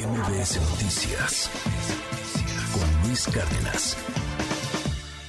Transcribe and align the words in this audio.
MBS 0.00 0.58
Noticias 0.70 1.50
con 2.72 3.06
Luis 3.08 3.26
Cárdenas. 3.26 3.96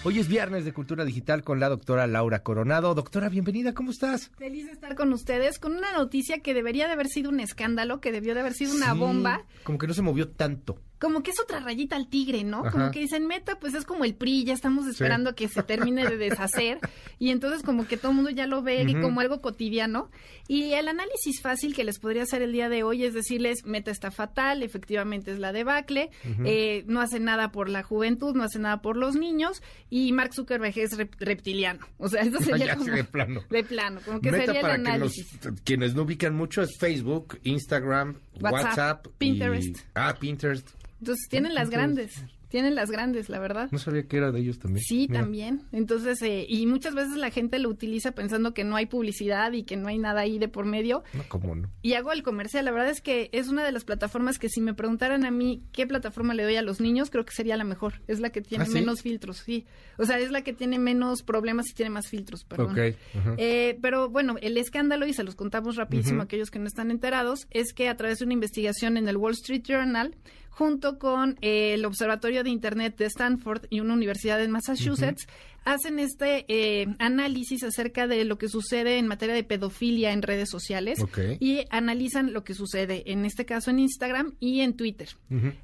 Hoy 0.06 0.20
es 0.20 0.28
viernes 0.30 0.64
de 0.64 0.72
Cultura 0.72 1.04
Digital 1.04 1.44
con 1.44 1.60
la 1.60 1.68
doctora 1.68 2.08
Laura 2.08 2.42
Coronado. 2.42 2.96
Doctora, 2.96 3.28
bienvenida, 3.28 3.74
¿cómo 3.74 3.92
estás? 3.92 4.32
Feliz 4.38 4.68
de 4.68 4.72
estar 4.72 4.96
con 4.96 5.12
ustedes 5.12 5.60
con 5.60 5.76
una 5.76 5.92
noticia 5.92 6.40
que 6.40 6.54
debería 6.54 6.88
de 6.88 6.94
haber 6.94 7.08
sido 7.08 7.30
un 7.30 7.42
escándalo, 7.42 8.00
que 8.00 8.14
debió 8.14 8.34
de 8.34 8.40
haber 8.40 8.54
sido 8.54 8.74
una 8.74 8.94
Sí, 8.94 8.98
bomba. 9.00 9.44
Como 9.64 9.78
que 9.78 9.88
no 9.88 9.94
se 9.94 10.02
movió 10.04 10.30
tanto. 10.30 10.80
Como 11.02 11.24
que 11.24 11.32
es 11.32 11.40
otra 11.42 11.60
rayita 11.60 11.96
al 11.96 12.08
tigre, 12.08 12.44
¿no? 12.44 12.60
Ajá. 12.60 12.72
Como 12.72 12.92
que 12.92 13.00
dicen, 13.00 13.26
meta, 13.28 13.60
pues 13.60 13.74
es 13.74 13.84
como 13.86 14.06
el 14.06 14.14
PRI, 14.14 14.46
ya 14.46 14.54
estamos 14.54 14.86
esperando 14.88 15.34
que 15.36 15.48
se 15.50 15.64
termine 15.64 16.08
de 16.08 16.16
deshacer. 16.30 16.78
Y 17.20 17.32
entonces 17.32 17.64
como 17.64 17.88
que 17.88 17.98
todo 17.98 18.12
el 18.12 18.16
mundo 18.18 18.30
ya 18.30 18.46
lo 18.48 18.62
ve 18.62 18.86
como 19.02 19.20
algo 19.20 19.42
cotidiano. 19.42 20.10
Y 20.48 20.74
el 20.74 20.88
análisis 20.88 21.42
fácil 21.42 21.74
que 21.76 21.84
les 21.84 21.98
podría 22.00 22.24
hacer 22.24 22.42
el 22.44 22.52
día 22.52 22.70
de 22.70 22.84
hoy 22.84 23.04
es 23.04 23.14
decirles, 23.14 23.66
meta 23.66 23.90
está 23.90 24.12
fatal, 24.12 24.64
efectivamente 24.64 25.32
es 25.32 25.40
la 25.40 25.52
debacle, 25.54 26.12
eh, 26.46 26.84
no 26.88 27.02
hace 27.02 27.20
nada 27.20 27.52
por 27.52 27.68
la 27.70 27.84
juventud, 27.84 28.36
no 28.36 28.44
hace 28.44 28.60
nada 28.60 28.82
por 28.82 28.96
los 28.98 29.16
niños, 29.16 29.64
y 29.90 30.12
Mark 30.12 30.34
Zuckerberg 30.36 30.78
es 30.78 30.98
rep- 30.98 31.16
reptiliano. 31.20 31.80
O 31.98 32.10
sea, 32.10 32.22
eso 32.22 32.40
sería 32.40 32.66
Ya, 32.68 32.76
como... 32.76 32.92
de 32.94 33.04
plano. 33.06 33.42
De 33.50 33.64
plano, 33.64 34.02
como 34.06 34.20
que 34.22 34.32
Meta 34.32 34.46
sería 34.46 34.60
el 34.60 34.66
para 34.66 34.76
que 34.76 34.80
los, 34.82 34.90
análisis. 34.90 35.40
quienes 35.64 35.96
no 35.96 36.04
ubican 36.04 36.36
mucho 36.36 36.62
es 36.62 36.78
Facebook, 36.80 37.40
Instagram, 37.44 38.18
WhatsApp, 38.40 38.52
WhatsApp, 38.54 39.08
y- 39.08 39.10
Pinterest. 39.18 39.78
ah, 39.96 40.16
Pinterest. 40.20 40.70
Entonces 41.02 41.28
tienen 41.30 41.56
las 41.56 41.72
grandes, 41.72 42.24
tienen 42.50 42.76
las 42.76 42.92
grandes, 42.92 43.28
la 43.28 43.40
verdad. 43.40 43.70
No 43.72 43.80
sabía 43.80 44.04
que 44.08 44.18
era 44.18 44.32
de 44.32 44.40
ellos 44.40 44.60
también. 44.60 44.84
Sí, 44.84 45.08
Mira. 45.10 45.22
también. 45.22 45.64
Entonces, 45.72 46.22
eh, 46.22 46.46
y 46.48 46.68
muchas 46.68 46.94
veces 46.94 47.16
la 47.18 47.32
gente 47.32 47.58
lo 47.58 47.70
utiliza 47.70 48.12
pensando 48.12 48.54
que 48.54 48.64
no 48.64 48.76
hay 48.76 48.86
publicidad 48.86 49.52
y 49.54 49.64
que 49.64 49.78
no 49.78 49.88
hay 49.88 49.98
nada 49.98 50.22
ahí 50.22 50.38
de 50.38 50.48
por 50.48 50.66
medio. 50.66 51.04
No, 51.14 51.24
cómo 51.28 51.56
no. 51.56 51.70
Y 51.82 51.94
hago 51.94 52.12
el 52.12 52.22
comercial. 52.22 52.66
La 52.66 52.72
verdad 52.72 52.90
es 52.90 53.02
que 53.02 53.30
es 53.32 53.48
una 53.48 53.64
de 53.64 53.72
las 53.72 53.84
plataformas 53.84 54.38
que 54.38 54.48
si 54.50 54.62
me 54.62 54.76
preguntaran 54.76 55.26
a 55.26 55.32
mí 55.32 55.64
qué 55.72 55.88
plataforma 55.88 56.36
le 56.36 56.44
doy 56.44 56.56
a 56.58 56.62
los 56.62 56.82
niños, 56.82 57.10
creo 57.10 57.26
que 57.26 57.34
sería 57.34 57.58
la 57.58 57.64
mejor. 57.64 58.02
Es 58.08 58.20
la 58.20 58.30
que 58.30 58.42
tiene 58.42 58.66
¿Ah, 58.66 58.68
sí? 58.68 58.74
menos 58.74 59.02
filtros, 59.02 59.38
sí. 59.38 59.66
O 59.98 60.06
sea, 60.06 60.20
es 60.20 60.30
la 60.30 60.44
que 60.44 60.54
tiene 60.54 60.78
menos 60.78 61.24
problemas 61.24 61.70
y 61.70 61.74
tiene 61.74 61.90
más 61.90 62.08
filtros, 62.10 62.44
perdón. 62.44 62.74
Ok, 62.74 62.96
ajá. 63.18 63.36
Eh, 63.38 63.80
pero 63.82 64.10
bueno, 64.10 64.36
el 64.42 64.58
escándalo, 64.58 65.08
y 65.08 65.14
se 65.14 65.24
los 65.24 65.36
contamos 65.36 65.78
rapidísimo 65.78 66.22
a 66.22 66.26
aquellos 66.26 66.52
que 66.52 66.60
no 66.60 66.68
están 66.68 66.92
enterados, 66.92 67.48
es 67.50 67.74
que 67.74 67.90
a 67.90 67.98
través 67.98 68.20
de 68.20 68.26
una 68.26 68.34
investigación 68.34 68.98
en 68.98 69.08
el 69.08 69.18
Wall 69.18 69.34
Street 69.34 69.64
Journal, 69.64 70.16
junto 70.52 71.00
con 71.00 71.38
eh, 71.42 71.74
el 71.74 71.86
Observatorio 71.86 72.44
de 72.44 72.50
Internet 72.50 72.98
de 72.98 73.06
Stanford 73.06 73.66
y 73.70 73.80
una 73.80 73.94
universidad 73.94 74.44
en 74.44 74.52
Massachusetts, 74.52 75.26
hacen 75.64 76.00
este 76.00 76.46
eh, 76.48 76.88
análisis 77.00 77.64
acerca 77.64 78.08
de 78.08 78.26
lo 78.26 78.38
que 78.38 78.50
sucede 78.50 78.98
en 78.98 79.08
materia 79.08 79.34
de 79.34 79.44
pedofilia 79.44 80.12
en 80.12 80.22
redes 80.22 80.50
sociales 80.50 81.00
y 81.40 81.66
analizan 81.70 82.34
lo 82.34 82.44
que 82.44 82.54
sucede, 82.54 83.12
en 83.12 83.26
este 83.26 83.46
caso 83.46 83.70
en 83.70 83.80
Instagram 83.80 84.34
y 84.40 84.62
en 84.62 84.76
Twitter. 84.76 85.10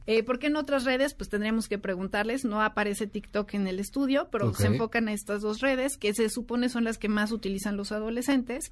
Eh, 0.05 0.23
porque 0.23 0.47
en 0.47 0.55
otras 0.55 0.85
redes, 0.85 1.13
pues 1.13 1.29
tendríamos 1.29 1.67
que 1.67 1.77
preguntarles, 1.77 2.45
no 2.45 2.61
aparece 2.61 3.07
TikTok 3.07 3.55
en 3.55 3.67
el 3.67 3.79
estudio, 3.79 4.29
pero 4.31 4.53
se 4.53 4.67
enfocan 4.67 5.09
a 5.09 5.13
estas 5.13 5.41
dos 5.41 5.59
redes, 5.59 5.97
que 5.97 6.13
se 6.13 6.29
supone 6.29 6.69
son 6.69 6.85
las 6.85 6.97
que 6.97 7.09
más 7.09 7.31
utilizan 7.31 7.75
los 7.75 7.91
adolescentes. 7.91 8.69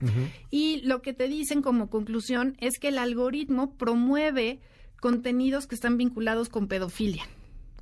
Y 0.50 0.82
lo 0.84 1.02
que 1.02 1.14
te 1.14 1.28
dicen 1.28 1.62
como 1.62 1.90
conclusión 1.90 2.56
es 2.60 2.80
que 2.80 2.90
el 2.90 3.00
algoritmo 3.00 3.76
promueve 3.76 4.60
contenidos 5.06 5.68
que 5.68 5.76
están 5.76 5.98
vinculados 6.00 6.50
con 6.50 6.68
pedofilia. 6.68 7.28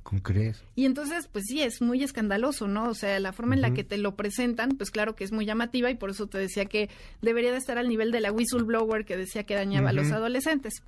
¿Cómo 0.02 0.22
crees? 0.22 0.62
Y 0.76 0.84
entonces, 0.84 1.26
pues 1.32 1.46
sí, 1.48 1.62
es 1.62 1.80
muy 1.80 2.02
escandaloso, 2.02 2.68
¿no? 2.68 2.90
O 2.90 2.92
sea, 2.92 3.18
la 3.18 3.32
forma 3.32 3.54
en 3.54 3.62
la 3.62 3.72
que 3.72 3.82
te 3.82 3.96
lo 3.96 4.14
presentan, 4.14 4.76
pues 4.76 4.90
claro 4.90 5.16
que 5.16 5.24
es 5.24 5.32
muy 5.32 5.46
llamativa 5.46 5.90
y 5.90 5.94
por 5.94 6.10
eso 6.10 6.26
te 6.26 6.36
decía 6.36 6.66
que 6.66 6.90
debería 7.22 7.50
de 7.50 7.56
estar 7.56 7.78
al 7.78 7.88
nivel 7.88 8.12
de 8.12 8.20
la 8.20 8.30
whistleblower 8.30 9.06
que 9.06 9.16
decía 9.16 9.44
que 9.44 9.54
dañaba 9.54 9.88
a 9.88 9.92
los 9.94 10.12
adolescentes. 10.12 10.82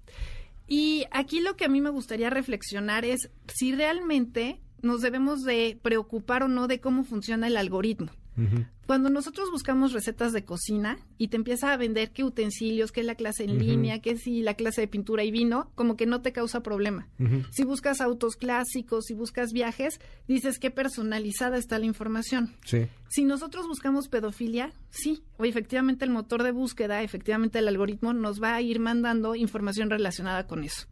Y 0.69 1.07
aquí 1.11 1.41
lo 1.41 1.57
que 1.57 1.65
a 1.65 1.71
mí 1.71 1.81
me 1.81 1.89
gustaría 1.89 2.29
reflexionar 2.29 3.07
es 3.07 3.31
si 3.49 3.75
realmente 3.75 4.61
nos 4.83 5.01
debemos 5.01 5.43
de 5.43 5.79
preocupar 5.81 6.43
o 6.43 6.49
no 6.49 6.67
de 6.67 6.81
cómo 6.81 7.05
funciona 7.05 7.47
el 7.47 7.57
algoritmo. 7.57 8.11
Ujú. 8.37 8.67
Cuando 8.87 9.11
nosotros 9.11 9.51
buscamos 9.51 9.93
recetas 9.93 10.33
de 10.33 10.45
cocina 10.45 10.99
y 11.19 11.29
te 11.29 11.37
empieza 11.37 11.73
a 11.73 11.77
vender 11.77 12.13
qué 12.13 12.23
utensilios, 12.23 12.93
qué 12.93 13.03
la 13.03 13.17
clase 13.17 13.43
en 13.43 13.59
línea, 13.59 14.01
qué 14.01 14.17
si 14.17 14.43
la 14.43 14.55
clase 14.55 14.83
de 14.83 14.89
pintura 14.89 15.25
y 15.25 15.33
vino, 15.33 15.71
como 15.75 15.97
que 15.97 16.07
no 16.07 16.23
te 16.23 16.33
causa 16.33 16.63
problema. 16.63 17.09
Si 17.51 17.65
buscas 17.65 18.01
autos 18.01 18.37
clásicos, 18.37 19.07
si 19.07 19.15
buscas 19.15 19.53
viajes, 19.53 20.01
dices 20.29 20.59
qué 20.61 20.71
personalizada 20.71 21.59
está 21.59 21.79
la 21.81 21.87
información. 21.87 22.55
Sí. 22.65 22.87
Si 23.09 23.25
nosotros 23.25 23.67
buscamos 23.67 24.09
pedofilia, 24.09 24.73
sí, 24.91 25.25
o 25.37 25.45
efectivamente 25.45 26.05
el 26.05 26.13
motor 26.13 26.45
de 26.45 26.53
búsqueda, 26.53 27.03
efectivamente 27.03 27.59
el 27.59 27.69
algoritmo 27.69 28.13
nos 28.13 28.41
va 28.41 28.55
a 28.55 28.63
ir 28.63 28.79
mandando 28.79 29.35
información 29.35 29.91
relacionada 29.91 30.47
con 30.47 30.63
eso. 30.63 30.87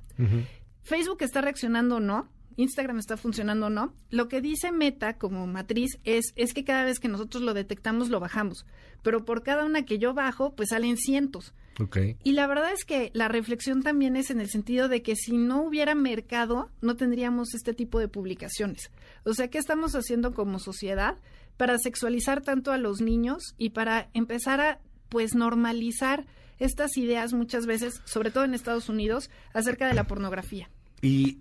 Facebook 0.82 1.18
está 1.22 1.40
reaccionando 1.40 1.96
o 1.96 2.00
no, 2.00 2.28
Instagram 2.56 2.98
está 2.98 3.16
funcionando 3.16 3.66
o 3.66 3.70
no. 3.70 3.94
Lo 4.10 4.28
que 4.28 4.40
dice 4.40 4.72
Meta 4.72 5.18
como 5.18 5.46
matriz 5.46 5.98
es, 6.04 6.32
es 6.36 6.54
que 6.54 6.64
cada 6.64 6.84
vez 6.84 7.00
que 7.00 7.08
nosotros 7.08 7.42
lo 7.42 7.54
detectamos 7.54 8.08
lo 8.08 8.20
bajamos, 8.20 8.66
pero 9.02 9.24
por 9.24 9.42
cada 9.42 9.64
una 9.64 9.84
que 9.84 9.98
yo 9.98 10.14
bajo, 10.14 10.54
pues 10.54 10.70
salen 10.70 10.96
cientos. 10.96 11.54
Ok. 11.80 11.98
Y 12.22 12.32
la 12.32 12.46
verdad 12.46 12.72
es 12.72 12.84
que 12.84 13.10
la 13.14 13.28
reflexión 13.28 13.82
también 13.82 14.16
es 14.16 14.30
en 14.30 14.40
el 14.40 14.48
sentido 14.48 14.88
de 14.88 15.02
que 15.02 15.16
si 15.16 15.36
no 15.36 15.62
hubiera 15.62 15.94
mercado, 15.94 16.70
no 16.80 16.96
tendríamos 16.96 17.54
este 17.54 17.74
tipo 17.74 17.98
de 17.98 18.08
publicaciones. 18.08 18.90
O 19.24 19.34
sea, 19.34 19.48
¿qué 19.48 19.58
estamos 19.58 19.94
haciendo 19.94 20.34
como 20.34 20.58
sociedad 20.58 21.16
para 21.56 21.78
sexualizar 21.78 22.42
tanto 22.42 22.72
a 22.72 22.78
los 22.78 23.00
niños 23.00 23.54
y 23.58 23.70
para 23.70 24.08
empezar 24.14 24.60
a, 24.60 24.80
pues, 25.08 25.34
normalizar 25.34 26.26
estas 26.58 26.96
ideas 26.96 27.32
muchas 27.32 27.66
veces, 27.66 28.00
sobre 28.04 28.30
todo 28.30 28.44
en 28.44 28.54
Estados 28.54 28.88
Unidos, 28.88 29.30
acerca 29.52 29.88
de 29.88 29.94
la 29.94 30.04
pornografía? 30.04 30.70
Y 31.02 31.38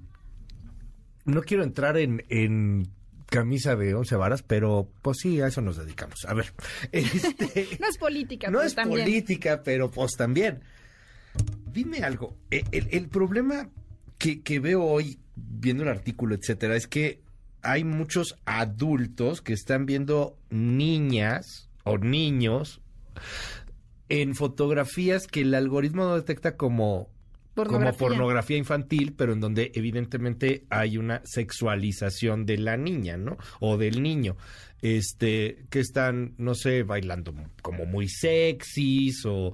no 1.26 1.42
quiero 1.42 1.64
entrar 1.64 1.98
en, 1.98 2.24
en 2.30 2.88
camisa 3.28 3.76
de 3.76 3.96
once 3.96 4.16
varas, 4.16 4.44
pero 4.44 4.90
pues 5.02 5.18
sí, 5.22 5.42
a 5.42 5.48
eso 5.48 5.62
nos 5.62 5.78
dedicamos. 5.78 6.26
A 6.28 6.34
ver, 6.34 6.54
este, 6.92 7.68
No 7.80 7.88
es 7.88 7.98
política, 7.98 8.48
no 8.50 8.60
pero 8.60 8.68
es 8.68 8.76
también. 8.76 9.02
política, 9.06 9.62
pero 9.64 9.90
pues 9.92 10.12
también. 10.14 10.62
Dime 11.72 12.00
algo, 12.00 12.38
e- 12.52 12.64
el, 12.72 12.88
el 12.92 13.08
problema 13.10 13.70
que, 14.20 14.42
que 14.42 14.60
veo 14.60 14.84
hoy, 14.84 15.18
viendo 15.36 15.82
el 15.84 15.90
artículo, 15.90 16.36
etcétera, 16.36 16.76
es 16.76 16.88
que 16.88 17.22
hay 17.64 17.84
muchos 17.84 18.36
adultos 18.46 19.42
que 19.42 19.54
están 19.54 19.86
viendo 19.88 20.38
niñas 20.52 21.70
o 21.86 21.98
niños 21.98 22.82
en 24.10 24.36
fotografías 24.36 25.26
que 25.28 25.42
el 25.42 25.56
algoritmo 25.56 26.04
no 26.04 26.16
detecta 26.16 26.56
como 26.56 27.10
como 27.56 27.70
Pornografía. 27.70 27.98
pornografía 28.08 28.58
infantil, 28.58 29.14
pero 29.16 29.34
en 29.34 29.40
donde 29.40 29.72
evidentemente 29.76 30.66
hay 30.70 30.98
una 30.98 31.22
sexualización 31.24 32.46
de 32.46 32.58
la 32.58 32.78
niña, 32.78 33.18
¿no? 33.18 33.38
O 33.60 33.78
del 33.78 34.02
niño. 34.02 34.38
Este, 34.82 35.66
que 35.70 35.80
están, 35.80 36.34
no 36.38 36.56
sé, 36.56 36.84
bailando 36.84 37.34
como 37.62 37.86
muy 37.86 38.10
sexys 38.10 39.26
o 39.26 39.54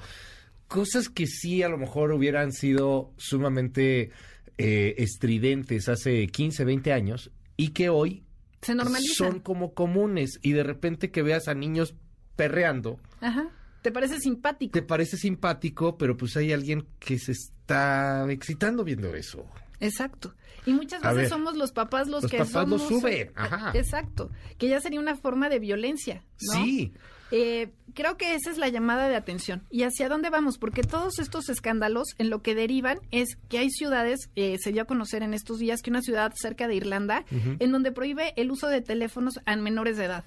cosas 0.67 1.09
que 1.09 1.27
sí 1.27 1.61
a 1.61 1.69
lo 1.69 1.77
mejor 1.77 2.11
hubieran 2.11 2.51
sido 2.51 3.13
sumamente 3.17 4.09
eh, 4.57 4.95
estridentes 4.97 5.87
hace 5.87 6.27
15, 6.27 6.66
20 6.66 6.93
años 6.93 7.31
y 7.57 7.69
que 7.69 7.89
hoy 7.89 8.23
Se 8.61 8.73
normalizan. 8.75 9.16
son 9.16 9.39
como 9.39 9.73
comunes 9.73 10.39
y 10.41 10.53
de 10.53 10.63
repente 10.63 11.11
que 11.11 11.21
veas 11.21 11.47
a 11.47 11.53
niños 11.53 11.95
perreando 12.35 12.99
Ajá. 13.21 13.49
¿Te 13.81 13.91
parece 13.91 14.19
simpático? 14.19 14.72
te 14.73 14.81
parece 14.81 15.17
simpático, 15.17 15.97
pero 15.97 16.17
pues 16.17 16.35
hay 16.38 16.51
alguien 16.51 16.85
que 17.00 17.17
se 17.17 17.31
está 17.31 18.25
excitando 18.29 18.84
viendo 18.84 19.16
eso. 19.16 19.45
Exacto. 19.79 20.34
Y 20.66 20.73
muchas 20.73 21.01
veces 21.01 21.16
ver, 21.16 21.29
somos 21.29 21.56
los 21.56 21.72
papás 21.72 22.07
los, 22.07 22.23
los 22.23 22.31
que 22.31 22.38
papás 22.40 22.51
somos... 22.51 22.88
suben, 22.88 23.31
ajá. 23.35 23.72
Exacto. 23.73 24.29
Que 24.57 24.67
ya 24.67 24.79
sería 24.81 25.00
una 25.00 25.16
forma 25.16 25.50
de 25.50 25.59
violencia. 25.59 26.23
¿no? 26.41 26.53
Sí. 26.63 26.94
Eh, 27.31 27.72
creo 27.94 28.17
que 28.17 28.34
esa 28.34 28.50
es 28.50 28.57
la 28.57 28.69
llamada 28.69 29.07
de 29.07 29.16
atención. 29.16 29.63
¿Y 29.69 29.84
hacia 29.84 30.09
dónde 30.09 30.31
vamos? 30.31 30.57
Porque 30.57 30.81
todos 30.81 31.19
estos 31.19 31.47
escándalos 31.50 32.07
en 32.17 32.31
lo 32.31 32.41
que 32.41 32.56
derivan 32.56 32.97
es 33.12 33.38
que 33.50 33.59
hay 33.59 33.69
ciudades, 33.69 34.31
eh, 34.35 34.57
se 34.59 34.72
dio 34.72 34.81
a 34.81 34.85
conocer 34.85 35.22
en 35.22 35.35
estos 35.35 35.59
días 35.59 35.81
que 35.84 35.91
una 35.91 36.02
ciudad 36.02 36.34
cerca 36.35 36.67
de 36.67 36.73
Irlanda, 36.76 37.26
en 37.31 37.72
donde 37.72 37.91
prohíbe 37.91 38.34
el 38.35 38.49
uso 38.49 38.67
de 38.67 38.81
teléfonos 38.81 39.40
a 39.46 39.55
menores 39.58 39.97
de 39.97 40.05
edad. 40.05 40.26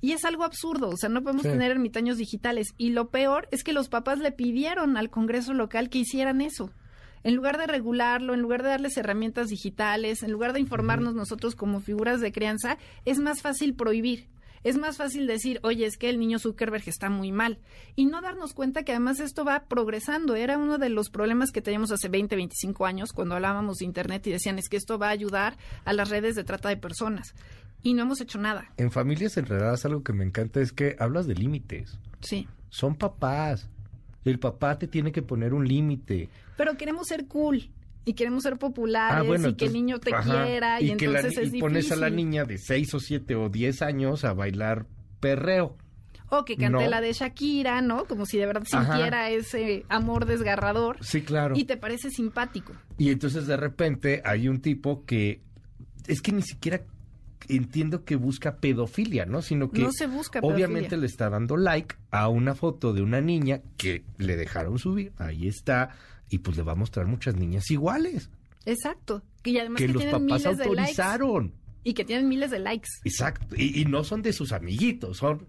Y 0.00 0.12
es 0.12 0.24
algo 0.24 0.44
absurdo, 0.44 0.88
o 0.88 0.96
sea, 0.96 1.10
no 1.10 1.22
podemos 1.22 1.42
Sí. 1.42 1.48
tener 1.50 1.70
ermitaños 1.72 2.16
digitales. 2.16 2.68
Y 2.78 2.90
lo 2.90 3.10
peor 3.10 3.46
es 3.50 3.62
que 3.62 3.74
los 3.74 3.88
papás 3.90 4.18
le 4.18 4.32
pidieron 4.32 4.96
al 4.96 5.10
Congreso 5.10 5.52
local 5.52 5.90
que 5.90 5.98
hicieran 5.98 6.40
eso. 6.40 6.70
En 7.22 7.34
lugar 7.34 7.58
de 7.58 7.66
regularlo, 7.66 8.34
en 8.34 8.40
lugar 8.40 8.62
de 8.62 8.70
darles 8.70 8.96
herramientas 8.96 9.48
digitales, 9.48 10.22
en 10.22 10.32
lugar 10.32 10.52
de 10.52 10.60
informarnos 10.60 11.14
nosotros 11.14 11.54
como 11.54 11.80
figuras 11.80 12.20
de 12.20 12.32
crianza, 12.32 12.78
es 13.04 13.18
más 13.18 13.42
fácil 13.42 13.74
prohibir. 13.74 14.28
Es 14.62 14.76
más 14.76 14.98
fácil 14.98 15.26
decir, 15.26 15.58
oye, 15.62 15.86
es 15.86 15.96
que 15.96 16.10
el 16.10 16.18
niño 16.18 16.38
Zuckerberg 16.38 16.86
está 16.86 17.08
muy 17.08 17.32
mal. 17.32 17.58
Y 17.96 18.04
no 18.04 18.20
darnos 18.20 18.52
cuenta 18.52 18.82
que 18.82 18.92
además 18.92 19.18
esto 19.18 19.44
va 19.44 19.64
progresando. 19.68 20.34
Era 20.34 20.58
uno 20.58 20.76
de 20.76 20.90
los 20.90 21.08
problemas 21.08 21.50
que 21.50 21.62
teníamos 21.62 21.90
hace 21.92 22.08
20, 22.08 22.36
25 22.36 22.84
años 22.84 23.12
cuando 23.12 23.36
hablábamos 23.36 23.78
de 23.78 23.86
Internet 23.86 24.26
y 24.26 24.32
decían, 24.32 24.58
es 24.58 24.68
que 24.68 24.76
esto 24.76 24.98
va 24.98 25.08
a 25.08 25.12
ayudar 25.12 25.56
a 25.84 25.94
las 25.94 26.10
redes 26.10 26.36
de 26.36 26.44
trata 26.44 26.68
de 26.68 26.76
personas. 26.76 27.34
Y 27.82 27.94
no 27.94 28.02
hemos 28.02 28.20
hecho 28.20 28.38
nada. 28.38 28.70
En 28.76 28.90
familias 28.90 29.38
enredadas 29.38 29.86
algo 29.86 30.02
que 30.02 30.12
me 30.12 30.24
encanta 30.24 30.60
es 30.60 30.72
que 30.72 30.94
hablas 30.98 31.26
de 31.26 31.34
límites. 31.34 31.98
Sí. 32.20 32.46
Son 32.68 32.94
papás. 32.94 33.66
El 34.24 34.38
papá 34.38 34.78
te 34.78 34.86
tiene 34.86 35.12
que 35.12 35.22
poner 35.22 35.54
un 35.54 35.66
límite. 35.66 36.28
Pero 36.56 36.76
queremos 36.76 37.06
ser 37.06 37.26
cool. 37.26 37.70
y 38.04 38.14
queremos 38.14 38.42
ser 38.42 38.56
populares 38.58 39.18
Ah, 39.18 39.22
bueno, 39.22 39.48
y 39.48 39.54
que 39.54 39.66
el 39.66 39.72
niño 39.74 39.98
te 40.00 40.14
ajá, 40.14 40.44
quiera 40.46 40.80
y, 40.80 40.90
entonces 40.90 41.36
es 41.36 41.52
y 41.54 41.60
pones 41.60 41.92
a 41.92 41.96
la 41.96 42.08
niña 42.10 42.44
de 42.44 42.56
6 42.58 42.94
o 42.94 42.98
7 43.00 43.34
o 43.36 43.48
10 43.50 43.82
años 43.82 44.24
a 44.24 44.32
bailar 44.32 44.86
perreo. 45.20 45.76
O 46.30 46.44
que 46.44 46.56
cante 46.56 46.84
No. 46.84 46.88
la 46.90 47.00
de 47.00 47.12
Shakira, 47.12 47.82
¿no? 47.82 48.04
Como 48.06 48.24
si 48.24 48.38
de 48.38 48.46
verdad 48.46 48.62
Ajá. 48.72 48.94
sintiera 48.94 49.30
ese 49.30 49.84
amor 49.88 50.24
desgarrador. 50.26 50.96
Sí, 51.02 51.22
claro. 51.22 51.54
Y 51.56 51.64
te 51.64 51.76
parece 51.76 52.08
simpático. 52.10 52.72
Y 52.98 53.10
entonces 53.10 53.46
de 53.46 53.56
repente 53.56 54.22
hay 54.24 54.48
un 54.48 54.60
tipo 54.60 55.04
que 55.04 55.40
es 56.06 56.22
que 56.22 56.32
ni 56.32 56.42
siquiera 56.42 56.82
entiendo 57.48 58.04
que 58.04 58.16
busca 58.16 58.56
pedofilia, 58.56 59.26
¿no? 59.26 59.42
Sino 59.42 59.70
que 59.70 59.82
No 59.82 59.92
se 59.92 60.06
busca 60.06 60.40
obviamente 60.42 60.96
le 60.96 61.06
está 61.06 61.30
dando 61.30 61.56
like 61.56 61.96
a 62.10 62.28
una 62.28 62.54
foto 62.54 62.92
de 62.92 63.02
una 63.02 63.20
niña 63.20 63.62
que 63.76 64.04
le 64.18 64.36
dejaron 64.36 64.78
subir. 64.78 65.12
Ahí 65.18 65.48
está. 65.48 65.90
Y 66.28 66.38
pues 66.38 66.56
le 66.56 66.62
va 66.62 66.72
a 66.72 66.76
mostrar 66.76 67.06
muchas 67.06 67.36
niñas 67.36 67.70
iguales. 67.70 68.30
Exacto. 68.66 69.22
Y 69.44 69.58
además 69.58 69.78
que 69.80 69.86
que, 69.86 69.92
los 69.92 70.04
papás 70.04 70.46
autorizaron. 70.46 71.54
Y 71.82 71.94
que 71.94 72.04
tienen 72.04 72.28
miles 72.28 72.50
de 72.50 72.58
likes. 72.58 72.88
Exacto. 73.04 73.56
Y, 73.56 73.80
y 73.80 73.84
no 73.86 74.04
son 74.04 74.22
de 74.22 74.32
sus 74.32 74.52
amiguitos, 74.52 75.16
son 75.16 75.48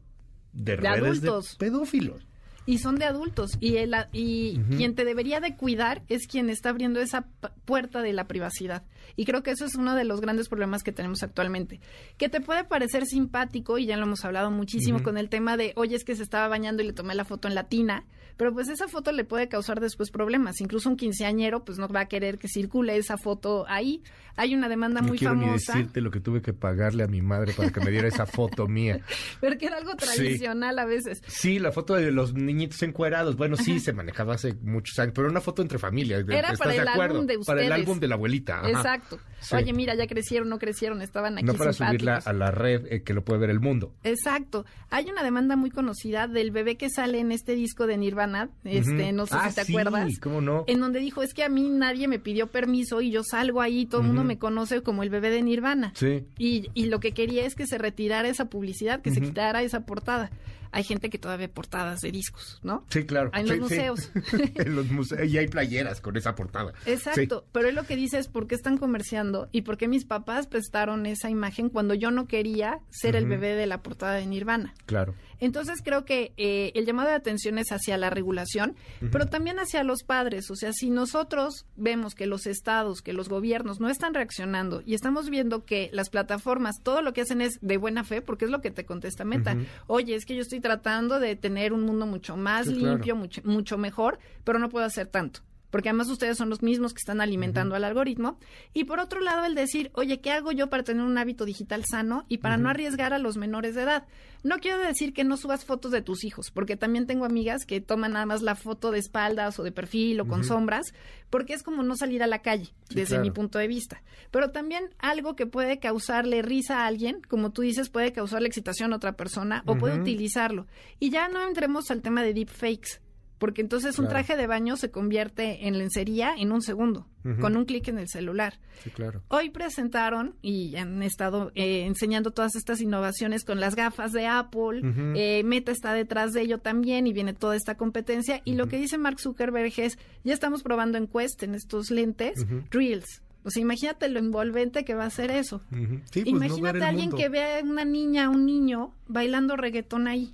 de, 0.53 0.77
De 0.77 0.77
redes 0.77 1.23
adultos. 1.23 1.57
de 1.57 1.57
pedófilos. 1.57 2.27
Y 2.65 2.77
son 2.77 2.95
de 2.95 3.05
adultos. 3.05 3.51
Y, 3.59 3.77
el, 3.77 3.95
y 4.13 4.59
quien 4.77 4.93
te 4.95 5.03
debería 5.03 5.39
de 5.39 5.55
cuidar 5.55 6.03
es 6.09 6.27
quien 6.27 6.49
está 6.49 6.69
abriendo 6.69 6.99
esa 7.01 7.25
puerta 7.65 8.01
de 8.01 8.13
la 8.13 8.27
privacidad. 8.27 8.83
Y 9.15 9.25
creo 9.25 9.41
que 9.43 9.51
eso 9.51 9.65
es 9.65 9.75
uno 9.75 9.95
de 9.95 10.03
los 10.05 10.21
grandes 10.21 10.47
problemas 10.47 10.83
que 10.83 10.91
tenemos 10.91 11.23
actualmente. 11.23 11.79
Que 12.17 12.29
te 12.29 12.39
puede 12.39 12.63
parecer 12.63 13.05
simpático, 13.05 13.77
y 13.77 13.85
ya 13.87 13.97
lo 13.97 14.03
hemos 14.05 14.23
hablado 14.25 14.51
muchísimo 14.51 15.01
con 15.03 15.17
el 15.17 15.27
tema 15.29 15.57
de, 15.57 15.73
oye, 15.75 15.95
es 15.95 16.03
que 16.05 16.15
se 16.15 16.23
estaba 16.23 16.47
bañando 16.47 16.83
y 16.83 16.87
le 16.87 16.93
tomé 16.93 17.15
la 17.15 17.25
foto 17.25 17.47
en 17.47 17.55
la 17.55 17.63
tina. 17.67 18.05
Pero 18.37 18.53
pues 18.53 18.69
esa 18.69 18.87
foto 18.87 19.11
le 19.11 19.23
puede 19.23 19.49
causar 19.49 19.79
después 19.81 20.09
problemas. 20.09 20.61
Incluso 20.61 20.89
un 20.89 20.95
quinceañero 20.97 21.63
pues 21.65 21.77
no 21.77 21.87
va 21.89 22.01
a 22.01 22.05
querer 22.07 22.39
que 22.39 22.47
circule 22.47 22.95
esa 22.97 23.17
foto 23.17 23.65
ahí. 23.67 24.01
Hay 24.35 24.55
una 24.55 24.67
demanda 24.69 25.01
No 25.01 25.09
muy 25.09 25.17
quiero 25.19 25.35
ni 25.35 25.45
famosa. 25.45 25.73
decirte 25.73 26.01
lo 26.01 26.09
que 26.09 26.21
tuve 26.21 26.41
que 26.41 26.53
pagarle 26.53 27.03
a 27.03 27.07
mi 27.07 27.21
madre 27.21 27.53
para 27.53 27.69
que 27.69 27.81
me 27.81 27.91
diera 27.91 28.07
esa 28.07 28.25
foto 28.25 28.67
mía. 28.67 29.01
Porque 29.41 29.65
era 29.67 29.77
algo 29.77 29.91
Sí. 29.91 29.97
tradicional 29.97 30.79
a 30.79 30.85
veces. 30.85 31.21
Sí, 31.27 31.59
la 31.59 31.71
foto 31.71 31.93
de 31.93 32.11
los 32.11 32.33
niñitos 32.53 32.81
encuerados. 32.83 33.35
Bueno, 33.35 33.55
sí, 33.57 33.79
se 33.79 33.93
manejaba 33.93 34.35
hace 34.35 34.53
muchos 34.61 34.97
años, 34.99 35.13
pero 35.15 35.29
una 35.29 35.41
foto 35.41 35.61
entre 35.61 35.79
familias. 35.79 36.23
Era 36.27 36.39
¿Estás 36.39 36.59
para 36.59 36.71
de 36.71 36.77
el 36.79 36.87
acuerdo? 36.87 37.15
álbum 37.15 37.27
de 37.27 37.39
Para 37.45 37.61
el 37.61 37.67
ustedes. 37.67 37.71
álbum 37.87 37.99
de 37.99 38.07
la 38.07 38.15
abuelita. 38.15 38.59
ajá. 38.59 38.69
Exacto. 38.69 39.19
Sí. 39.39 39.55
Oye, 39.55 39.73
mira, 39.73 39.95
ya 39.95 40.05
crecieron, 40.05 40.49
no 40.49 40.59
crecieron, 40.59 41.01
estaban 41.01 41.35
aquí 41.37 41.45
No 41.45 41.55
para 41.55 41.73
subirla 41.73 42.17
a 42.17 42.31
la 42.33 42.51
red 42.51 42.85
eh, 42.91 43.01
que 43.01 43.13
lo 43.15 43.23
puede 43.23 43.39
ver 43.39 43.49
el 43.49 43.59
mundo. 43.59 43.91
Exacto. 44.03 44.65
Hay 44.91 45.09
una 45.09 45.23
demanda 45.23 45.55
muy 45.55 45.71
conocida 45.71 46.27
del 46.27 46.51
bebé 46.51 46.77
que 46.77 46.89
sale 46.91 47.19
en 47.19 47.31
este 47.31 47.55
disco 47.55 47.87
de 47.87 47.97
Nirvana, 47.97 48.49
este, 48.63 49.11
no 49.13 49.25
sé 49.25 49.35
Ah, 49.37 49.49
si 49.49 49.55
te 49.55 49.65
sí, 49.65 49.71
acuerdas. 49.71 50.19
¿cómo 50.21 50.41
no? 50.41 50.63
En 50.67 50.79
donde 50.79 50.99
dijo, 50.99 51.23
es 51.23 51.33
que 51.33 51.43
a 51.43 51.49
mí 51.49 51.69
nadie 51.69 52.07
me 52.07 52.19
pidió 52.19 52.47
permiso 52.51 53.01
y 53.01 53.09
yo 53.09 53.23
salgo 53.23 53.61
ahí, 53.61 53.87
todo 53.87 54.01
el 54.01 54.07
mundo 54.07 54.23
me 54.23 54.37
conoce 54.37 54.83
como 54.83 55.01
el 55.01 55.09
bebé 55.09 55.31
de 55.31 55.41
Nirvana. 55.41 55.91
Sí. 55.95 56.23
Y, 56.37 56.69
y 56.75 56.85
lo 56.85 56.99
que 56.99 57.13
quería 57.13 57.43
es 57.45 57.55
que 57.55 57.65
se 57.65 57.79
retirara 57.79 58.27
esa 58.27 58.45
publicidad, 58.45 59.01
que 59.01 59.11
se 59.11 59.21
quitara 59.21 59.63
esa 59.63 59.85
portada. 59.87 60.29
Hay 60.73 60.83
gente 60.85 61.09
que 61.09 61.17
todavía 61.17 61.47
ve 61.47 61.53
portadas 61.53 61.99
de 61.99 62.11
discos, 62.13 62.40
¿no? 62.63 62.85
Sí, 62.89 63.05
claro. 63.05 63.31
En 63.33 63.47
los 63.47 63.55
sí. 63.55 63.61
museos. 63.61 64.11
en 64.55 64.75
los 64.75 64.89
museos. 64.89 65.27
Y 65.29 65.37
hay 65.37 65.47
playeras 65.47 66.01
con 66.01 66.17
esa 66.17 66.35
portada. 66.35 66.73
Exacto, 66.85 67.45
pero 67.51 67.69
él 67.69 67.75
lo 67.75 67.83
que 67.83 67.95
dice 67.95 68.17
es 68.17 68.27
por 68.27 68.47
qué 68.47 68.55
están 68.55 68.77
comerciando 68.77 69.49
y 69.51 69.61
por 69.61 69.77
qué 69.77 69.87
mis 69.87 70.05
papás 70.05 70.47
prestaron 70.47 71.05
esa 71.05 71.29
imagen 71.29 71.69
cuando 71.69 71.93
yo 71.93 72.11
no 72.11 72.27
quería 72.27 72.79
ser 72.89 73.15
el 73.15 73.25
bebé 73.25 73.55
de 73.55 73.67
la 73.67 73.81
portada 73.81 74.15
de 74.15 74.25
Nirvana. 74.25 74.73
Claro. 74.85 75.15
Entonces 75.41 75.81
creo 75.83 76.05
que 76.05 76.31
eh, 76.37 76.71
el 76.75 76.85
llamado 76.85 77.09
de 77.09 77.15
atención 77.15 77.57
es 77.57 77.71
hacia 77.71 77.97
la 77.97 78.09
regulación, 78.09 78.75
pero 79.11 79.25
también 79.25 79.59
hacia 79.59 79.83
los 79.83 80.03
padres. 80.03 80.49
O 80.49 80.55
sea, 80.55 80.71
si 80.71 80.89
nosotros 80.89 81.65
vemos 81.75 82.15
que 82.15 82.27
los 82.27 82.47
estados, 82.47 83.01
que 83.01 83.11
los 83.11 83.27
gobiernos 83.27 83.79
no 83.81 83.89
están 83.89 84.13
reaccionando 84.13 84.81
y 84.85 84.93
estamos 84.93 85.29
viendo 85.29 85.65
que 85.65 85.89
las 85.91 86.09
plataformas 86.09 86.81
todo 86.81 87.01
lo 87.01 87.11
que 87.11 87.21
hacen 87.21 87.41
es 87.41 87.59
de 87.61 87.77
buena 87.77 88.03
fe, 88.03 88.21
porque 88.21 88.45
es 88.45 88.51
lo 88.51 88.61
que 88.61 88.71
te 88.71 88.85
contesta 88.85 89.25
Meta. 89.25 89.57
Oye, 89.87 90.15
es 90.15 90.25
que 90.25 90.35
yo 90.35 90.41
estoy 90.41 90.61
tratando 90.61 91.19
de 91.19 91.35
tener 91.35 91.73
un 91.73 91.81
mundo 91.81 92.05
mucho 92.05 92.37
más 92.37 92.67
Sí, 92.67 92.75
claro. 92.75 92.93
limpio, 92.95 93.15
mucho, 93.15 93.41
mucho 93.43 93.77
mejor, 93.77 94.19
pero 94.43 94.59
no 94.59 94.69
puedo 94.69 94.85
hacer 94.85 95.07
tanto. 95.07 95.41
Porque 95.71 95.89
además 95.89 96.09
ustedes 96.09 96.37
son 96.37 96.49
los 96.49 96.61
mismos 96.61 96.93
que 96.93 96.99
están 96.99 97.21
alimentando 97.21 97.75
al 97.75 97.83
algoritmo. 97.83 98.37
Y 98.73 98.83
por 98.83 98.99
otro 98.99 99.19
lado, 99.21 99.45
el 99.45 99.55
decir, 99.55 99.89
oye, 99.95 100.21
¿qué 100.21 100.31
hago 100.31 100.51
yo 100.51 100.69
para 100.69 100.83
tener 100.83 101.03
un 101.03 101.17
hábito 101.17 101.45
digital 101.45 101.83
sano 101.89 102.25
y 102.27 102.37
para 102.37 102.57
no 102.57 102.69
arriesgar 102.69 103.13
a 103.13 103.17
los 103.19 103.37
menores 103.37 103.73
de 103.73 103.83
edad? 103.83 104.05
No 104.43 104.57
quiero 104.59 104.79
decir 104.79 105.13
que 105.13 105.23
no 105.23 105.37
subas 105.37 105.65
fotos 105.65 105.91
de 105.91 106.01
tus 106.01 106.23
hijos, 106.23 106.51
porque 106.51 106.75
también 106.75 107.07
tengo 107.07 107.25
amigas 107.25 107.65
que 107.65 107.79
toman 107.79 108.13
nada 108.13 108.25
más 108.25 108.41
la 108.41 108.55
foto 108.55 108.91
de 108.91 108.99
espaldas 108.99 109.59
o 109.59 109.63
de 109.63 109.71
perfil 109.71 110.19
o 110.19 110.27
con 110.27 110.43
sombras, 110.43 110.93
porque 111.29 111.53
es 111.53 111.63
como 111.63 111.83
no 111.83 111.95
salir 111.95 112.21
a 112.23 112.27
la 112.27 112.39
calle, 112.41 112.65
Sí, 112.89 112.95
desde 112.95 113.09
claro. 113.09 113.23
mi 113.23 113.31
punto 113.31 113.59
de 113.59 113.67
vista. 113.67 114.01
Pero 114.31 114.51
también 114.51 114.89
algo 114.99 115.35
que 115.35 115.45
puede 115.45 115.79
causarle 115.79 116.41
risa 116.41 116.79
a 116.81 116.87
alguien, 116.87 117.21
como 117.29 117.51
tú 117.51 117.61
dices, 117.61 117.89
puede 117.89 118.11
causarle 118.11 118.47
excitación 118.47 118.93
a 118.93 118.97
otra 118.97 119.13
persona 119.13 119.63
o 119.65 119.77
puede 119.77 119.99
utilizarlo. 119.99 120.67
Y 120.99 121.11
ya 121.11 121.27
no 121.29 121.47
entremos 121.47 121.91
al 121.91 122.01
tema 122.01 122.23
de 122.23 122.33
deepfakes. 122.33 122.99
Porque 123.41 123.61
entonces 123.61 123.97
un 123.97 124.07
traje 124.07 124.37
de 124.37 124.45
baño 124.45 124.77
se 124.77 124.91
convierte 124.91 125.67
en 125.67 125.79
lencería 125.79 126.35
en 126.37 126.51
un 126.51 126.61
segundo, 126.61 127.07
con 127.39 127.57
un 127.57 127.65
clic 127.65 127.87
en 127.87 127.97
el 127.97 128.07
celular. 128.07 128.59
Sí, 128.83 128.91
claro. 128.91 129.23
Hoy 129.29 129.49
presentaron 129.49 130.35
y 130.43 130.75
han 130.75 131.01
estado 131.01 131.51
eh, 131.55 131.85
enseñando 131.87 132.29
todas 132.29 132.55
estas 132.55 132.81
innovaciones 132.81 133.43
con 133.43 133.59
las 133.59 133.73
gafas 133.73 134.11
de 134.11 134.27
Apple. 134.27 134.83
Eh, 135.15 135.41
Meta 135.43 135.71
está 135.71 135.91
detrás 135.93 136.33
de 136.33 136.41
ello 136.41 136.59
también 136.59 137.07
y 137.07 137.13
viene 137.13 137.33
toda 137.33 137.55
esta 137.55 137.73
competencia. 137.77 138.43
Y 138.45 138.53
lo 138.53 138.67
que 138.67 138.77
dice 138.77 138.99
Mark 138.99 139.19
Zuckerberg 139.19 139.73
es, 139.77 139.97
ya 140.23 140.35
estamos 140.35 140.61
probando 140.61 140.99
en 140.99 141.07
Quest, 141.07 141.41
en 141.41 141.55
estos 141.55 141.89
lentes. 141.89 142.45
Reels. 142.69 143.23
O 143.43 143.49
sea, 143.49 143.59
imagínate 143.63 144.07
lo 144.07 144.19
envolvente 144.19 144.85
que 144.85 144.93
va 144.93 145.05
a 145.05 145.09
ser 145.09 145.31
eso. 145.31 145.63
Sí, 146.11 146.21
pues, 146.21 146.25
no 146.25 146.29
imagínate 146.45 146.77
el 146.77 146.83
a 146.83 146.87
alguien 146.89 147.09
mundo. 147.09 147.17
que 147.17 147.29
vea 147.29 147.57
a 147.57 147.63
una 147.63 147.85
niña, 147.85 148.29
un 148.29 148.45
niño 148.45 148.93
bailando 149.07 149.57
reggaetón 149.57 150.07
ahí. 150.07 150.31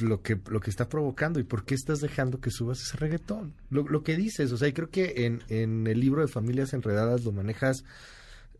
Lo 0.00 0.22
que 0.22 0.38
lo 0.48 0.60
que 0.60 0.70
está 0.70 0.88
provocando 0.88 1.40
y 1.40 1.44
por 1.44 1.64
qué 1.64 1.74
estás 1.74 2.00
dejando 2.00 2.40
que 2.40 2.50
subas 2.50 2.80
ese 2.80 2.96
reggaetón. 2.96 3.54
Lo, 3.70 3.82
lo 3.82 4.02
que 4.02 4.16
dices, 4.16 4.52
o 4.52 4.56
sea, 4.56 4.68
y 4.68 4.72
creo 4.72 4.90
que 4.90 5.26
en, 5.26 5.42
en 5.48 5.86
el 5.86 6.00
libro 6.00 6.22
de 6.22 6.28
Familias 6.28 6.72
Enredadas 6.74 7.24
lo 7.24 7.32
manejas 7.32 7.84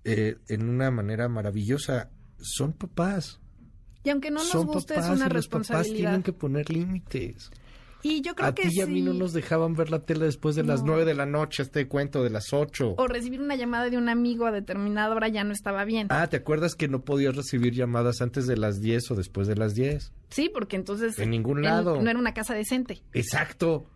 eh, 0.04 0.36
en 0.48 0.68
una 0.68 0.90
manera 0.90 1.28
maravillosa. 1.28 2.10
Son 2.40 2.72
papás. 2.72 3.40
Y 4.02 4.10
aunque 4.10 4.30
no 4.30 4.40
nos 4.40 4.48
son 4.48 4.66
guste, 4.66 4.94
es 4.94 5.00
papás 5.00 5.16
una 5.16 5.26
y 5.26 5.30
los 5.30 5.48
papás 5.48 5.68
responsabilidad. 5.68 6.10
tienen 6.10 6.22
que 6.22 6.32
poner 6.32 6.70
límites. 6.70 7.50
Y 8.06 8.20
yo 8.20 8.34
creo 8.34 8.50
A 8.50 8.54
que 8.54 8.68
ti 8.68 8.76
y 8.78 8.80
a 8.82 8.86
mí 8.86 9.00
no 9.00 9.14
nos 9.14 9.32
dejaban 9.32 9.72
ver 9.74 9.88
la 9.90 10.00
tele 10.00 10.26
después 10.26 10.54
de 10.54 10.62
las 10.62 10.82
nueve 10.82 11.06
de 11.06 11.14
la 11.14 11.24
noche, 11.24 11.62
este 11.62 11.88
cuento 11.88 12.22
de 12.22 12.28
las 12.28 12.52
ocho. 12.52 12.94
O 12.98 13.08
recibir 13.08 13.40
una 13.40 13.56
llamada 13.56 13.88
de 13.88 13.96
un 13.96 14.10
amigo 14.10 14.44
a 14.44 14.52
determinada 14.52 15.14
hora 15.14 15.28
ya 15.28 15.42
no 15.42 15.52
estaba 15.52 15.86
bien. 15.86 16.08
Ah, 16.10 16.26
¿te 16.26 16.36
acuerdas 16.36 16.74
que 16.74 16.86
no 16.86 17.02
podías 17.02 17.34
recibir 17.34 17.72
llamadas 17.72 18.20
antes 18.20 18.46
de 18.46 18.58
las 18.58 18.82
10 18.82 19.10
o 19.12 19.14
después 19.14 19.48
de 19.48 19.56
las 19.56 19.74
10? 19.74 20.12
Sí, 20.28 20.50
porque 20.52 20.76
entonces... 20.76 21.18
En 21.18 21.30
ningún 21.30 21.62
lado. 21.62 22.00
no 22.02 22.10
era 22.10 22.18
una 22.18 22.34
casa 22.34 22.52
decente. 22.54 23.00
Exacto. 23.14 23.86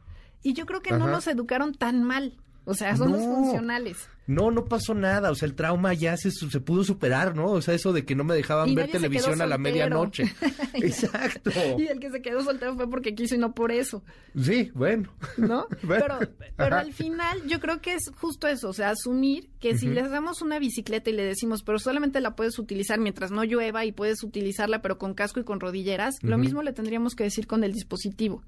Y 0.43 0.55
yo 0.55 0.65
creo 0.65 0.81
que 0.81 0.93
no 0.93 1.07
nos 1.07 1.27
educaron 1.27 1.75
tan 1.75 2.03
mal. 2.03 2.39
O 2.65 2.73
sea, 2.73 2.97
somos 2.97 3.21
No. 3.21 3.35
funcionales. 3.35 4.09
No, 4.29 4.51
no 4.51 4.67
pasó 4.67 4.95
nada. 4.95 5.31
O 5.31 5.35
sea, 5.35 5.49
el 5.49 5.55
trauma 5.55 5.95
ya 5.95 6.17
se, 6.17 6.31
se 6.31 6.61
pudo 6.61 6.85
superar, 6.85 7.35
¿no? 7.35 7.47
O 7.47 7.63
sea, 7.63 7.73
eso 7.75 7.93
de 7.93 8.05
que 8.05 8.15
no 8.15 8.25
me 8.25 8.35
dejaban 8.35 8.69
Y 8.69 8.75
ver 8.75 8.91
televisión 8.91 9.41
a 9.41 9.47
la 9.47 9.57
medianoche. 9.57 10.25
Exacto. 10.75 11.51
Y 11.79 11.87
el 11.87 11.99
que 11.99 12.11
se 12.11 12.21
quedó 12.21 12.43
soltero 12.43 12.75
fue 12.77 12.89
porque 12.91 13.15
quiso 13.15 13.35
y 13.35 13.39
no 13.39 13.55
por 13.55 13.73
eso, 13.73 14.05
Sí, 14.41 14.71
bueno. 14.75 15.11
¿no? 15.37 15.67
Bueno. 15.83 16.05
Pero, 16.19 16.33
pero 16.57 16.77
Ajá. 16.77 16.81
al 16.85 16.93
final 16.93 17.47
yo 17.47 17.61
creo 17.61 17.81
que 17.81 17.95
es 17.95 18.11
justo 18.17 18.47
eso, 18.47 18.69
o 18.69 18.73
sea, 18.73 18.91
asumir 18.91 19.49
que 19.59 19.77
si 19.79 19.87
les 19.87 20.11
damos 20.11 20.43
una 20.43 20.59
bicicleta 20.59 21.09
y 21.11 21.15
le 21.15 21.25
decimos, 21.25 21.63
pero 21.63 21.79
solamente 21.79 22.21
la 22.21 22.37
puedes 22.37 22.59
utilizar 22.59 23.01
mientras 23.01 23.31
no 23.31 23.45
llueva 23.45 23.85
y 23.85 23.93
puedes 23.93 24.23
utilizarla 24.23 24.83
pero 24.83 24.99
con 24.99 25.15
casco 25.15 25.41
y 25.41 25.45
con 25.45 25.61
rodilleras, 25.61 26.17
lo 26.23 26.37
mismo 26.37 26.63
le 26.63 26.73
tendríamos 26.73 27.15
que 27.15 27.25
decir 27.25 27.47
con 27.47 27.65
el 27.65 27.73
dispositivo. 27.73 28.43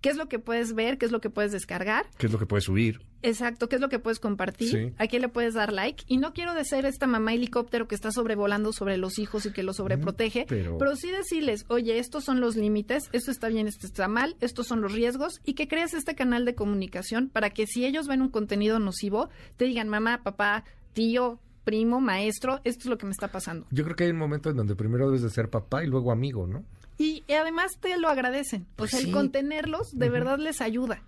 ¿Qué 0.00 0.10
es 0.10 0.16
lo 0.16 0.28
que 0.28 0.38
puedes 0.38 0.74
ver? 0.74 0.98
¿Qué 0.98 1.06
es 1.06 1.12
lo 1.12 1.20
que 1.20 1.30
puedes 1.30 1.52
descargar? 1.52 2.06
¿Qué 2.18 2.26
es 2.26 2.32
lo 2.32 2.38
que 2.38 2.46
puedes 2.46 2.64
subir? 2.64 3.00
Exacto, 3.22 3.68
¿qué 3.68 3.76
es 3.76 3.80
lo 3.80 3.88
que 3.88 3.98
puedes 3.98 4.20
compartir? 4.20 4.70
Sí. 4.70 4.92
¿A 4.98 5.06
quién 5.06 5.22
le 5.22 5.25
puedes 5.28 5.54
dar 5.54 5.72
like? 5.72 6.04
Y 6.06 6.18
no 6.18 6.32
quiero 6.32 6.54
de 6.54 6.64
ser 6.64 6.86
esta 6.86 7.06
mamá 7.06 7.34
helicóptero 7.34 7.86
que 7.88 7.94
está 7.94 8.10
sobrevolando 8.12 8.72
sobre 8.72 8.96
los 8.96 9.18
hijos 9.18 9.46
y 9.46 9.52
que 9.52 9.62
los 9.62 9.76
sobreprotege, 9.76 10.46
pero- 10.48 10.78
pero... 10.78 10.96
sí 10.96 11.10
decirles, 11.10 11.64
oye, 11.68 11.98
estos 11.98 12.24
son 12.24 12.40
los 12.40 12.56
límites, 12.56 13.04
esto 13.12 13.30
está 13.30 13.48
bien, 13.48 13.66
esto 13.68 13.86
está 13.86 14.08
mal, 14.08 14.36
estos 14.40 14.66
son 14.66 14.80
los 14.80 14.92
riesgos, 14.92 15.40
y 15.44 15.54
que 15.54 15.68
crees 15.68 15.94
este 15.94 16.14
canal 16.14 16.44
de 16.44 16.54
comunicación 16.54 17.28
para 17.28 17.50
que 17.50 17.66
si 17.66 17.84
ellos 17.84 18.06
ven 18.08 18.22
un 18.22 18.28
contenido 18.28 18.78
nocivo, 18.78 19.28
te 19.56 19.64
digan, 19.66 19.88
mamá, 19.88 20.22
papá, 20.22 20.64
tío, 20.92 21.38
primo, 21.64 22.00
maestro, 22.00 22.60
esto 22.64 22.82
es 22.84 22.86
lo 22.86 22.96
que 22.98 23.06
me 23.06 23.12
está 23.12 23.28
pasando. 23.28 23.66
Yo 23.70 23.82
creo 23.84 23.96
que 23.96 24.04
hay 24.04 24.10
un 24.10 24.18
momento 24.18 24.50
en 24.50 24.56
donde 24.56 24.76
primero 24.76 25.06
debes 25.06 25.22
de 25.22 25.30
ser 25.30 25.50
papá 25.50 25.82
y 25.84 25.88
luego 25.88 26.12
amigo, 26.12 26.46
¿no? 26.46 26.64
Y, 26.98 27.24
y 27.26 27.32
además 27.34 27.72
te 27.80 27.98
lo 27.98 28.08
agradecen. 28.08 28.62
O 28.62 28.76
Pues 28.76 28.92
sea, 28.92 29.00
sí. 29.00 29.06
el 29.08 29.12
contenerlos 29.12 29.90
de 29.92 30.08
verdad 30.08 30.38
les 30.38 30.60
ayuda. 30.60 31.02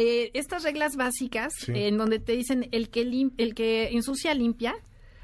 Eh, 0.00 0.30
estas 0.34 0.62
reglas 0.62 0.94
básicas, 0.94 1.52
Sí. 1.58 1.72
eh, 1.72 1.88
en 1.88 1.98
donde 1.98 2.20
te 2.20 2.32
dicen 2.36 2.68
el 2.70 2.88
que, 2.88 3.04
lim- 3.04 3.32
el 3.36 3.54
que 3.56 3.88
ensucia 3.88 4.32
limpia, 4.32 4.76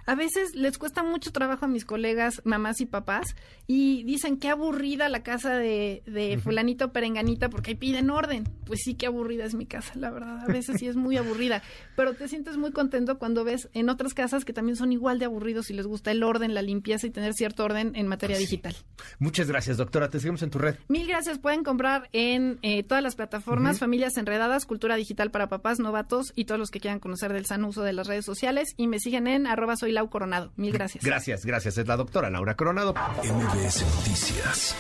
A 0.07 0.15
veces 0.15 0.55
les 0.55 0.79
cuesta 0.79 1.03
mucho 1.03 1.33
trabajo 1.33 1.65
a 1.65 1.69
mis 1.69 1.85
colegas, 1.85 2.43
mamás 2.45 2.81
y 2.81 2.87
papás, 2.87 3.37
y 3.67 4.03
dicen 4.05 4.39
qué 4.39 4.49
aburrida 4.49 5.09
la 5.09 5.23
casa 5.23 5.57
de, 5.57 6.03
de 6.07 6.39
fulanito 6.39 6.93
perenganita 6.93 7.49
porque 7.49 7.73
ahí 7.73 7.77
piden 7.77 8.11
orden. 8.11 8.45
Pues 8.67 8.81
sí, 8.85 8.95
qué 8.95 9.07
aburrida 9.07 9.45
es 9.45 9.55
mi 9.55 9.67
casa, 9.67 9.93
la 9.97 10.11
verdad. 10.11 10.41
A 10.41 10.47
veces 10.47 10.77
sí 10.79 10.87
es 10.87 10.97
muy 10.97 11.17
aburrida, 11.17 11.63
pero 11.97 12.15
te 12.15 12.29
sientes 12.29 12.57
muy 12.57 12.73
contento 12.73 13.19
cuando 13.19 13.45
ves 13.45 13.69
en 13.73 13.89
otras 13.89 14.15
casas 14.15 14.45
que 14.45 14.53
también 14.53 14.77
son 14.77 14.93
igual 14.93 15.19
de 15.19 15.25
aburridos 15.27 15.71
y 15.71 15.75
les 15.75 15.87
gusta 15.87 16.11
el 16.11 16.23
orden, 16.23 16.55
la 16.55 16.63
limpieza 16.63 17.07
y 17.07 17.11
tener 17.11 17.33
cierto 17.35 17.65
orden 17.65 17.93
en 17.95 18.07
materia 18.07 18.37
digital. 18.37 18.75
Muchas 19.19 19.49
gracias, 19.49 19.77
doctora. 19.77 20.11
Te 20.11 20.21
seguimos 20.21 20.43
en 20.43 20.51
tu 20.51 20.59
red. 20.59 20.77
Mil 20.89 21.07
gracias. 21.07 21.39
Pueden 21.39 21.65
comprar 21.65 22.09
en 22.13 22.59
eh, 22.63 22.83
todas 22.83 23.03
las 23.03 23.17
plataformas 23.17 23.79
Familias 23.79 24.17
Enredadas, 24.17 24.67
Cultura 24.67 24.97
Digital 24.97 25.31
para 25.31 25.49
Papás, 25.49 25.79
Novatos 25.79 26.33
y 26.37 26.45
todos 26.45 26.59
los 26.59 26.71
que 26.71 26.81
quieran 26.81 27.01
conocer 27.01 27.33
del 27.33 27.47
sano 27.47 27.69
uso 27.69 27.83
de 27.83 27.93
las 27.93 28.07
redes 28.07 28.25
sociales. 28.25 28.75
Y 28.77 28.87
me 28.87 28.99
siguen 28.99 29.27
en 29.27 29.47
arroba 29.47 29.77
soy 29.77 29.94
Lau 29.95 30.11
Coronado. 30.11 30.53
Mil 30.57 30.73
gracias. 30.73 31.05
Gracias, 31.05 31.47
gracias. 31.47 31.79
Es 31.79 31.87
la 31.87 31.97
doctora 31.97 32.31
Laura 32.31 32.57
Coronado. 32.57 32.95
MBS 33.23 33.85
Noticias 33.97 34.77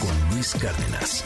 con 0.00 0.34
Luis 0.34 0.54
Cárdenas. 0.60 1.24